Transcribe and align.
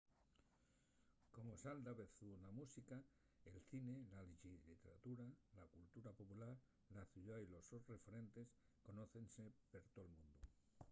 como 1.35 1.51
sal 1.63 1.79
davezu 1.87 2.29
na 2.43 2.51
música 2.59 2.97
el 3.49 3.57
cine 3.69 3.95
la 4.13 4.21
lliteratura 4.63 5.23
y 5.51 5.55
la 5.59 5.65
cultura 5.75 6.09
popular 6.19 6.53
la 6.95 7.03
ciudá 7.11 7.35
y 7.43 7.47
los 7.53 7.63
sos 7.69 7.83
referentes 7.93 8.47
conócense 8.87 9.43
per 9.71 9.83
tol 9.95 10.09
mundu 10.17 10.45